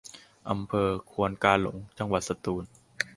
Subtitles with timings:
[0.49, 2.63] อำเภอควนกาหลง จังหวัดสตูล